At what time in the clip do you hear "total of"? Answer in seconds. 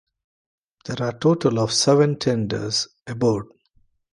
1.19-1.71